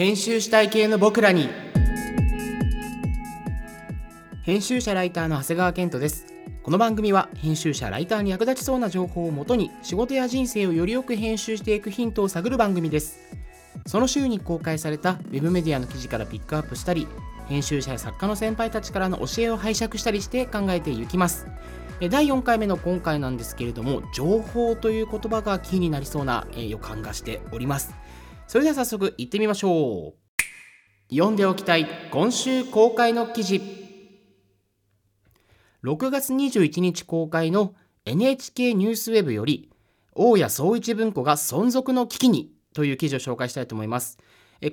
[0.00, 1.50] 編集したい系の僕らに。
[4.40, 6.24] 編集者ライターの長谷川健人です。
[6.62, 13.18] この番組は編集者ライターに役立ちそうな情報をもとに仕事や人生をよりよく編集していくヒントを探る番組です。
[13.84, 17.06] その週に公開された web メディアの記事からピックアップしたり
[17.50, 21.46] 編集者や作家の先輩たちからの教えを拝借したりして考えていきます。
[22.08, 27.92] 第4回目の今回なんですけれども情報という言葉がキーになりそうな予感がしております。
[28.50, 31.14] それでは早速行ってみましょう。
[31.14, 33.62] 読んでおきたい今週公開の記事。
[35.84, 37.76] 6月21日公開の
[38.06, 39.70] NHK ニュースウェブより
[40.14, 44.18] 大谷総一文庫が存続の危機にという記事を紹介したいと思います。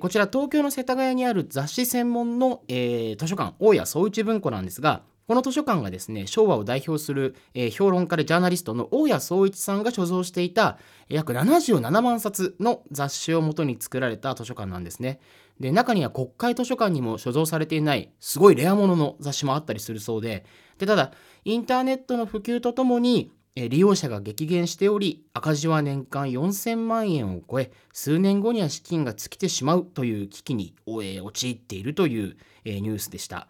[0.00, 10.78] こちら東京の世田谷にある雑誌専門の、えー、図書館大谷総一文庫なんですがこの図書館がですね昭和を代表する、えー、評論家でジャーナリストの大谷総一さんが所蔵していた
[11.10, 15.20] 約77万冊の雑誌をもとに作られた図書館なんですね。
[15.60, 20.46] で中には国会図書館にも所蔵されていないすごいレアものの雑誌もあったりするそうで
[20.78, 21.12] でただ
[21.44, 33.48] インターネットの普及とともに利用者が激減しており赤字は年間4000万円を超え数年後には資金が尽きてしまうという危機に陥っているというニュースでした。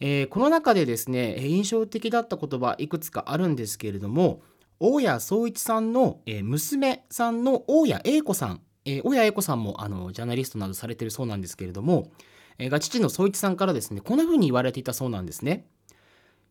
[0.00, 4.42] えー、この中でですね印象的だった言葉いくつかあるんですけれども
[4.78, 12.10] 大谷総一さんの、えー、娘さんの大谷英子さん、えー、大谷英子さんもあのジャーナリストなどされてるそうなんですけれども、
[12.58, 15.66] えー、が父の総一さんからですねこんな風に言われていたそうなんですね。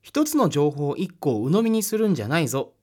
[0.01, 2.73] 一つの情報一個を鵜呑みにするんじゃないぞ。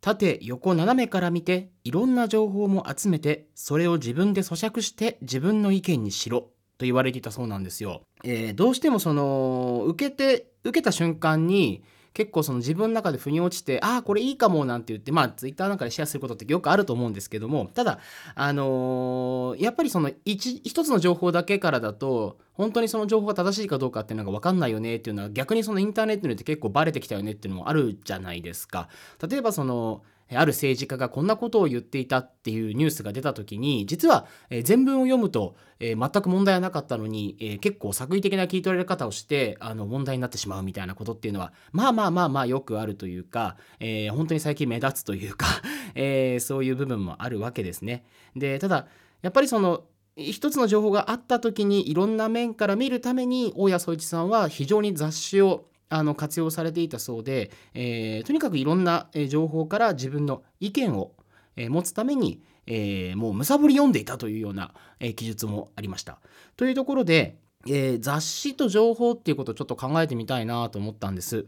[0.00, 6.48] 縦横斜めから見ていろんな情報も集めてそれを自分で咀嚼して自分の意見にしろ
[6.80, 8.00] と言われていたそうなんですよ。
[8.24, 17.98] えー、どうしてもその受けて受けた瞬間に結構その自分の中で腑に落ちてああこれいいかもなんて言ってまあツイッターなんかでシェアすることってよくあると思うんですけどもただ
[18.34, 28.88] あのー、やっぱりその一一つの情報だけからだと本当にその情報が正しいかどうかっていうのが分かんないよねっていうのは逆にそのインターネットによって結構バレてきたよねっていうのもあるじゃないですか。
[29.28, 30.02] 例えばその
[30.34, 34.26] ある政治家がこんなことを言っていたっていうニュースが出た時に実は
[34.62, 45.46] 全文を読むと全く問題はなかったのに結構作為的な聞き取られ方をしてあの問題になってしまうみたいなことっていうのはまあまあまあまあよくあるというか、え、本当に最近目立つというか、
[45.94, 48.04] え、そういう部分もあるわけですね。
[48.36, 48.86] でただ
[49.22, 49.84] やっぱりその
[50.16, 61.12] 一つの情報があった時にいろんな面から見るために大谷宗一さんは非常に雑誌をあの活用されていたそうで、えー、とにかくいろんな情報から自分の意見を
[61.56, 66.20] 持つために、えー、もうむさぼり読んでいたというような、え記述もありました。
[66.56, 71.44] というところで、えー、雑誌と情報っていうことをちょっと考えてみたいなと思ったんです。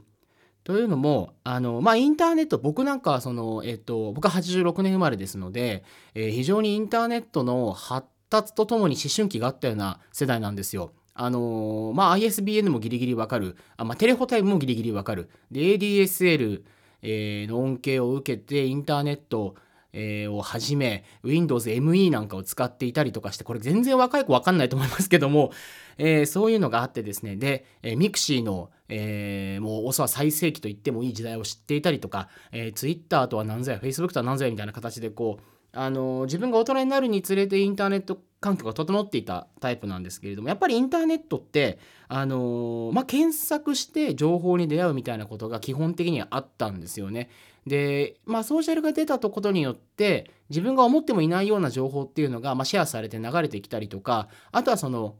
[0.65, 5.83] というのもあの、まあ、インターネット僕なんかはその、えっと、僕は86年生まれですので、
[6.15, 10.93] えー、非常にインターネットの発達とともに思春期があったような世代なんですよ。
[11.15, 13.57] あのー、まあ、ISBN もギリギリわかる。
[13.77, 15.29] あ、まあ、テレホタイムもギリギリわかる。
[15.51, 16.63] で ADSL、
[17.03, 19.55] えー、の恩恵を受けてインターネット、
[19.93, 25.53] えー、をはじめ Windows ME なんかを使っていたりとかしてこれ全然若い子わかんないと思いますけども、
[25.99, 27.37] えー、そういうのがあってですね。
[27.37, 35.45] で、えー、 mixi の、えー、もうおそらく最盛期と言ってもいい時代を知っていたりとか、えー、Twitter とは何ぞや Facebook とは何ぞやみたいな形でこう
[35.75, 47.31] あの自分が大人になるにつれてインターネット環境が整っていたタイプなんですけれどもやっぱりインターネットってあのまあ、検索して情報に出会うみたいなことが基本的にはあったんですよね。
[47.67, 55.15] で、まあ、ソーシャルが出たことによって自分が思ってもいないような情報っていうのが、まあ、シェアされて流れてきたりとかあとはその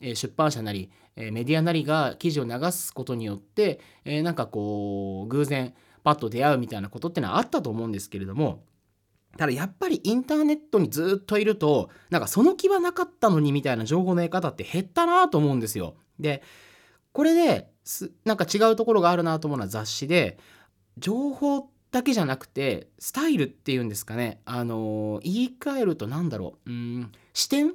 [0.00, 0.90] 出版社なり
[1.32, 5.74] メディアなりが記事を流すことによって、えなんかこう偶然
[6.04, 8.62] パッと出会うみたいなことってのはあったと思うんですけれども
[9.36, 15.94] ただやっぱりインターネットにずっといるとなんかその気はなかったのにみたいな情報の得方って減ったなと思うんですよ。
[16.18, 16.42] で
[17.12, 20.38] これですなんか違うところがあるなと思うのは雑誌で
[20.98, 27.74] 情報だけじゃなくてスタイルっていうんですかねあの言い換えると何だろううん視点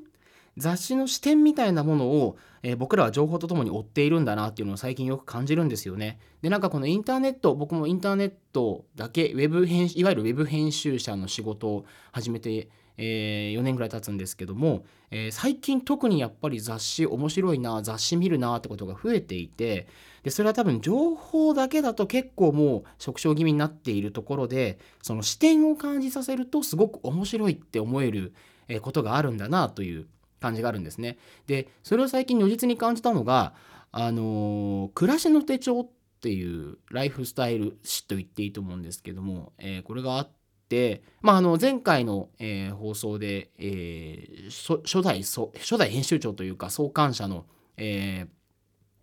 [0.57, 6.19] 雑誌の視点みたいなものを、えー、僕らは情報とともに追っているんだなっていうのを最近よく感じるんですよね。
[6.41, 19.87] でなんかこのインターネット僕もインターネットだけウェブ編いわゆるウェブ編集者の仕事を始めて、えー、4年ぐらい経つんですけども、えー、最近特にやっぱり雑誌面白いな雑誌見るなってことが増えていて
[20.21, 28.33] でそれは多分情報だけだと結構もう縮小気味になっているところでその視点を感じさせるとすごく面白いって思える
[28.81, 30.07] ことがあるんだなという
[30.43, 31.17] 感じがあるんですね。
[31.47, 33.53] でそれを最近如実に感じたのが
[33.93, 40.29] あの暮らしの手帳っていうライフスタイル誌と言っていいと思うんですけども、えー、これがあっ
[40.67, 47.45] て、まあ、あの前回の、えー、放送で、えー、初代初代編集長というか創刊者の、
[47.77, 48.27] え、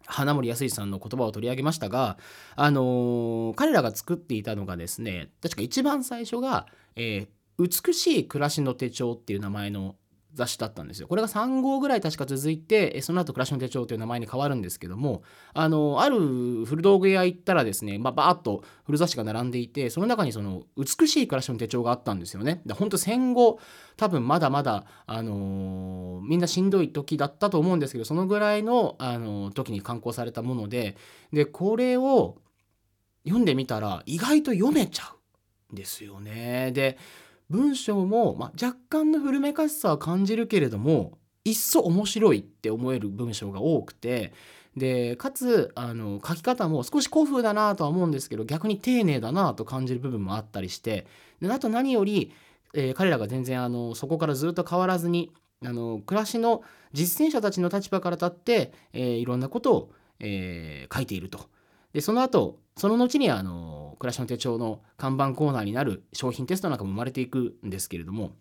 [0.04, 2.18] 花森康さんの言葉を取り上げましたが、
[2.56, 6.66] あの、彼らが作っていたのがですね確か一番最初が、
[6.96, 7.28] え、
[7.58, 9.94] 美しい暮らしの手帳っていう名前の
[10.32, 11.08] 雑誌だったんですよ。
[11.08, 15.22] これが3号ぐらい確か続いて、その後暮らしの手帳という名前に変わるんですけども、
[15.54, 16.18] あの、ある
[16.64, 22.62] 古道具屋行ったらですね、まあ、バーッと古雑誌が並んでいて、その中にその美しい暮らしの手帳があったんですよね。
[22.64, 23.58] で本当戦後、
[23.96, 30.96] 多分まだまだ、あのー、みんなしんどい時だったと思うんですけど、そのぐらいの、あのー、時に刊行されたもので、
[31.32, 32.38] で、これを
[33.24, 35.12] 読んでみたら意外と読めちゃ
[35.70, 36.72] うんですよね。
[36.72, 36.98] で、
[37.50, 44.32] 文章も、まあ、若干の古めかしさは感じるけれどもいっそ面白いって思える文章が多くて
[44.76, 51.06] でかつあの書き方も少し古風だなとは思うんですけど逆に丁寧だなと感じる部分もあったりして
[51.42, 52.32] であと何より、
[52.72, 55.32] えー、彼らが全然あのそこからずっと変わらずに
[55.64, 56.62] あの暮らしの
[56.92, 61.48] 実践者たちの立場から立って、えー、いろんなことを、えー、書いていると。
[61.92, 68.32] でその後その後にあの暮らしの手帳の看板コーナーになる商品テストなんかも生まれていくんですけれども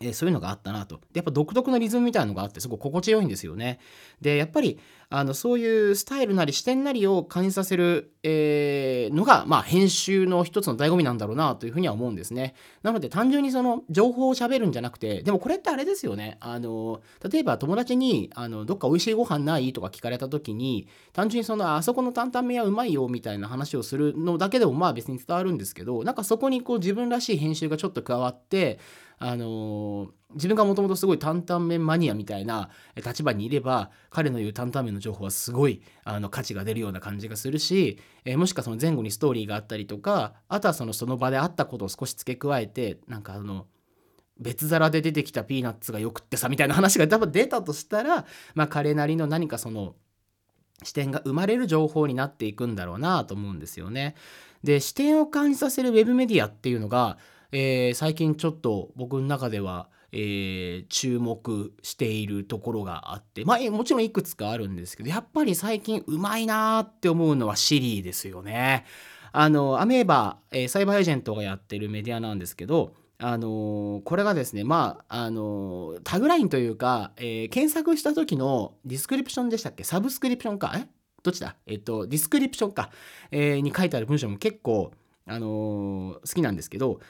[0.00, 0.96] えー、そういうのがあったなと。
[1.12, 3.80] でやっぱ独特のリズムみたいなのがあってすごく心地よいんですよね。
[4.20, 4.78] でやっぱり
[5.10, 12.54] あのそういうスタイルなり視点なりを感じさせる、えー、のが、まあ、編集の一つの醍醐味なんだろうなというふうには思うんですね。
[12.82, 16.36] なので単純にその情報をしゃべるんじゃなくてでもこれってあれですよね。
[16.40, 17.00] あの
[17.30, 28.78] 例えば友達にあのどっか美味しいご飯ないとか聞かれた時に単純にそのあそこの担々麺はうまいよみたいな話をするのだけでもまあ別に伝わるんですけどなんかそこにこう自分らしい編集がちょっと加わって
[29.18, 43.66] あの自分がもともとすごい担々麺マニアみたいな立場にいれば彼の言う担々麺の情報はすごいあの価値が出るような感じがするし、えー、もしくはその前後にストーリーがあったりとかあとはそのその場であったことを少し付け加えてなんかあの
[44.38, 49.94] 別皿で出てきたピーナッツがよくってさみたいな話が多分出たとしたら、まあ、彼なりの何かその
[50.82, 54.14] 視点が生まれる情報になっていくんだろうなと思うんですよね。
[54.62, 57.16] で視点を感じさせるウェブメディアっていうのが
[57.50, 68.86] えー、最近ちょっと僕の中では、えー、注目しているところがあってまあもちろんいくつかあるんですけどやっぱり最近うまいなーって思うのは SILLY ですよね。
[69.32, 79.84] あのアメーバ、えー、サイバーエージェントがやってるメディアなんですけどあのー、これがですねまああのー、タグラインというか、えー、検索した時のディスクリプションでしたっけ？
[79.84, 80.72] サブスクリプションか？
[80.74, 80.88] え？
[81.22, 81.56] どっちだ？
[81.66, 82.90] えっとディスクリプションか、
[83.30, 84.92] えー、に書いてある文章も結構
[85.26, 87.00] あの、好きなんですけど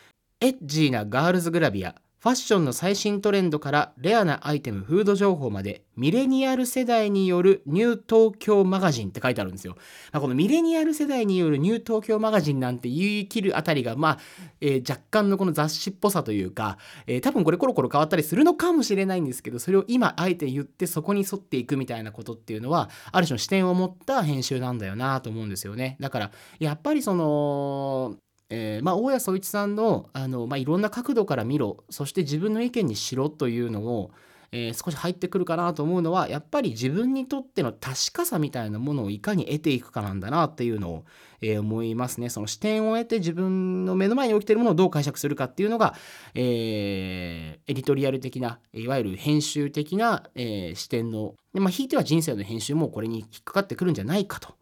[0.40, 1.94] エッジーなガールズグラビア。
[2.28, 9.78] ファッションの最新トレンドからレアなアイテムフード情報までミレニアル世代によるニュー東京マガジンって書いてあるんですよ。
[10.12, 14.18] まこのミレニアル世代によるニュー東京マガジンなんて言い切るあたりが、まあ、
[14.60, 16.76] えー、若干のこの雑誌っぽさというか、
[17.06, 25.96] えー、多分これコロコロ変わったりするのかもしれないんですけど、それを今あえて言ってそこに沿っていくみたいなことっていうのは、ある種の視点を持った編集なんだよなと思うんですよね。
[25.98, 28.16] だから、やっぱりその、
[28.50, 34.10] えー、まあ、大谷宗一さんのあの、まあ、いろんな角度から見ろそして自分の意見にしろというのを、
[34.52, 41.04] えー、少し入ってくるかなと思うのはやっぱり自分にとっての確かさみたいなものをいかに得ていくかなんだなっていうのを、
[41.42, 45.94] えー、思いますねその視点を得て自分の目の前に起きているものをどう解釈するかっていうのが、
[46.34, 54.57] えエディトリアル的ないわゆる編集的な、え視点の、まあ、ひいては人生の編集もこれに引っかかってくるんじゃないかと。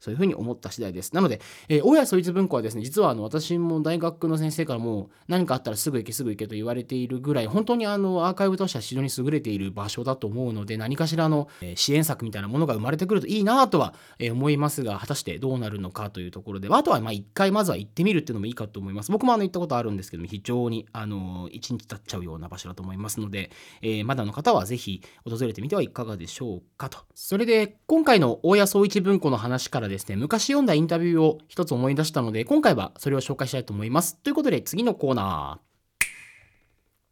[0.00, 1.14] そういうふうに思った次第です。
[1.14, 19.12] なので、えー、大谷総一文庫はですね、実はあの私も大学の先生からも何かあったらすぐ行けすぐ行けと言われているぐらい、本当にあのアーカイブとしては非常に優れている場所だと思うので、何かしらの、支援策みたいなものが生まれてくるといいなとは、思いますが、果たしてどうなるのかというところで、あとはまあ一回まずは行ってみるっていうのもいいかと思います。
[19.12, 23.50] 僕もあの行ったことあるんですけども、非常にあの一日経っちゃうような場所だと思いますので、
[23.82, 26.98] えー、まだの方はぜひ訪れてみてはいかがでしょうかと。
[27.14, 34.16] それで、今回の大谷総一文庫の話からですね、昔読んだインタビューを一つ思い出したので、今回はそれを紹介したいと思います。
[34.16, 35.74] ということで、次のコーナー。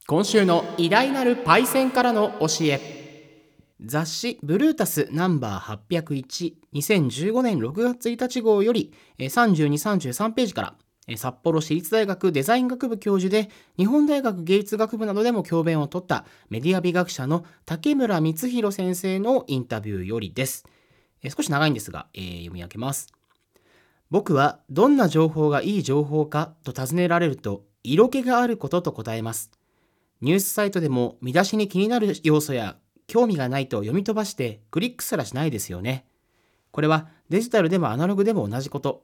[0.06, 3.02] 今週の偉大なるパイセンからの教え。
[3.84, 10.76] 雑誌ブルータスナンバー801、2015年6月1日号より32、33ページか
[11.08, 20.64] ら、札幌市立大学デザイン学部教授で日本大学芸術学部などでも教鞭をとったメディア美学者の竹村光弘先生のインタビューよりです。
[21.30, 23.12] 少し長いんですが、えー、読み上げます。
[24.10, 29.50] 僕はどんな情報がいい情報かと尋ねられると色気があることと答えます。
[30.20, 32.76] ニュースサイトでも見出しに気になる要素や
[33.06, 36.04] 興味がないと読み飛ばしてクリックすらしないですよね。
[36.70, 39.02] これはデジタルでもアナログでも同じこと。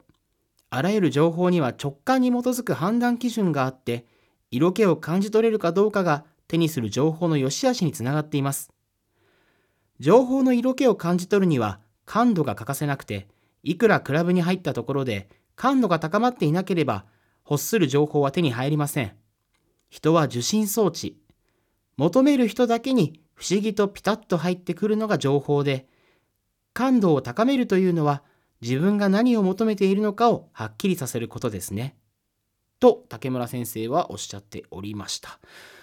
[0.71, 4.05] あらゆる情報には直感に基づく判断基準があって
[4.51, 8.71] 色気を感じ取れるかどうかが手にする情報の良し悪しにつながっています
[9.99, 13.29] 情報の色気を感じ取るには感度が欠かせなくて
[13.63, 17.05] いくらクラブに入ったところで感度が高まっていなければ
[17.49, 19.13] 欲する情報は手に入りません
[19.91, 21.21] 人は受信装置
[21.99, 25.87] 求める人だけに不思議とピタッと入ってくるのが情報で
[26.73, 28.23] 感度を高めるというのは
[28.63, 31.97] 自分が何を求めているのかをはっきりさせることですね。
[32.81, 35.39] と竹村先生はおっしゃっておりました。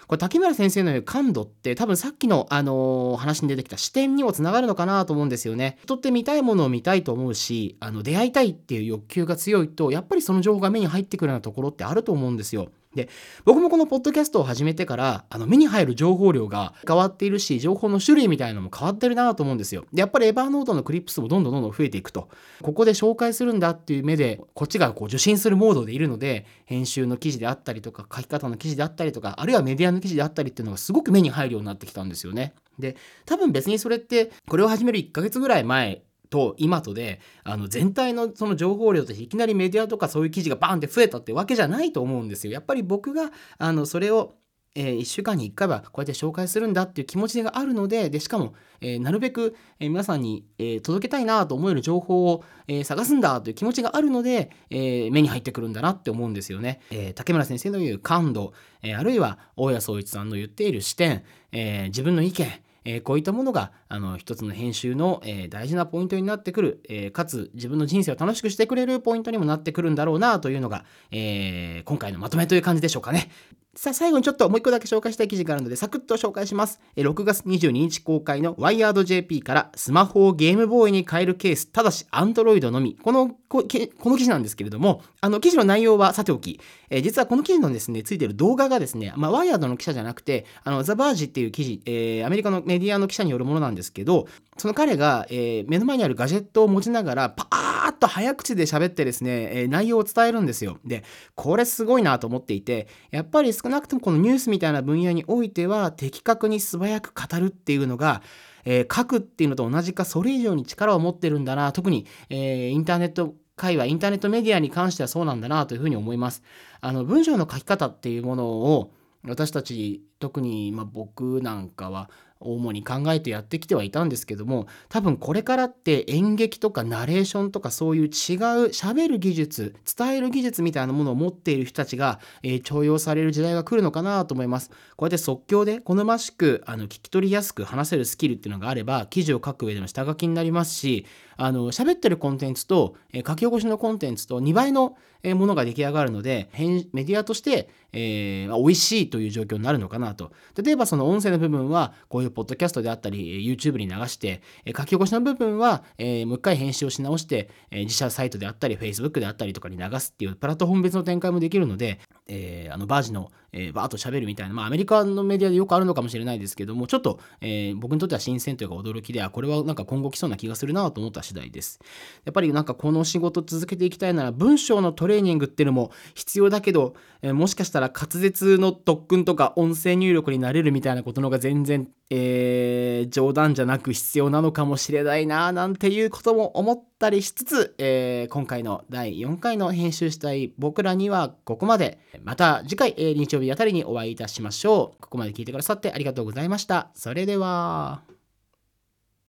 [0.06, 5.78] これ竹村先生の言う感度って多分さっきの、あのー、話に出てきた視点にもつながるのかなと思うんですよね。
[5.82, 12.68] 人って見たいものを見たいと思うしあの出会いたいっていう欲求が強いとやっぱりその情報が目に入ってくるようなところってあると思うんですよ。
[12.96, 13.08] で
[13.44, 19.84] 僕もこのポッドキャストを始めてからあの目に入る情報量が変わっているし情報の種類みたいなのも変わってるなと思うんですよ。
[19.92, 22.28] でやっぱりエヴァーノートのクリップスもどんどんどんどん増えていくと。
[22.62, 32.54] ここで紹介するんだっていう目でこっちがこう受信するモードでいるので編集の記事であったりとか書き方の記事であったりとかあるいはメディアの記事であったりっていうのがすごく目に入るようになってきたんですよね。
[32.78, 42.52] で多分別にそれってこれを始める1ヶ月ぐらい前と今とであの全体のその情報量としていきなりメディアとかそういう記事がバーンって増えたってわけじゃないと思うんですよ。
[42.52, 44.34] やっぱり僕があのそれを
[44.76, 56.80] えー、1週間に1回はこうやって紹介するんだっていう気持ちがあるのででしかも、えー、なるべく、えー、皆さんに、え届けたいなと思える情報を、え探すんだという気持ちがあるので、え目に入ってくるんだなって思うんですよね。
[56.90, 58.52] え竹村先生の言う感度、
[58.82, 62.46] えあるいは大谷宗一さんの言っている視点、え自分の意見
[62.86, 73.28] えー、こういったものがあの一つの編集の、えー、大事なポイントになってくる、えー、かつ自分の人生を楽しくしてくれるポイントにもなってくるんだろうなというのが、え今回のまとめという感じでしょうかね。
[73.76, 76.80] さあ最後にちょっともう一個だけ紹介したい記事があるのでサクッと紹介します。
[76.96, 82.96] 6月22日公開の WiredJP からスマホをゲームボーイに変えるケース、ただし Android のみ。
[82.96, 83.62] このこ
[83.98, 97.65] この記事なんですけれども、あの記事の内容はさておき、えー、実はこの記事のですね、ついてる動画がですね、まあ、ワイヤードの記者じゃなくて、あのザ・バージっていう記事、えー、アメリカのメディアの記者によるものなんですけど、その彼が、えー、目の前にあるガジェットを持ちながら、パー
[97.96, 100.78] ッと早口で喋ってですね、え、内容を伝えるんですよ。
[100.84, 101.02] で、
[101.34, 108.22] これすごいなと思っていて、やっぱり少なくともこのニュースみたいな分野においては、的確に素早く語るっていうのが、
[108.66, 116.42] えー、書くっていうのと同じかそれ以上に力を持ってるんだな特に、えー、インターネット界はインターネットメディアに関してはそうなんだなというふうに思います。
[116.80, 118.92] あの文章の書き方っていうものを
[119.24, 134.70] 私たち特にま僕なんかは主に考えてやってきてはいたんですけども多分これからって演劇とかナレーションとかそういう違う喋る技術伝える技術みたいなものを持っている人たちが、えー、重用される時代が来るのかなと思います。
[134.96, 144.96] こうやって即興で好ましくあの聞き取りやすく話せるスキルっていうのがあれば記事を書く上での下書きになりますしあの喋ってるコンテンツと、えー、書き起こしのコンテンツと2倍の
[145.34, 146.48] ものが出来上がるので
[146.92, 150.32] メディアとして、えー、美味しいという状況になるのかなと。
[150.62, 171.80] 例えばその音声の部分はこういうポッドキャストであったり YouTube に流して書き起こしの部分は、えー、もう一回編集をし直して、え、自社サイトであったり Facebook であったりとかに流すっていうプラットフォーム別の展開もできるので、えー、あのバージの、えー、バーッと喋るみたいな、まあ、アメリカのメディアでよくあるのかもしれないですけどもちょっと、えー、僕にとっては新鮮というか驚きであこれはなんか今後来そうな気がするなと思った次第です。
[172.24, 191.98] やっぱりなんかこの仕事続けていきたいなら文章のトレーニングっていうのも必要だけど、えー、もしかしたら滑舌の特訓とか音声入力になれるみたいなことのが全然、えー、冗談じゃなく必要なのかもしれないななんていうことも思ったりしつつ、えー、今回の第4回の編集したい僕らにはここまで。
[192.24, 195.00] また次回、えー、日曜日あたりにお会いいたしましょう。
[195.00, 196.90] ここまで聞いてくださってありがとうございました。
[196.94, 198.15] それでは。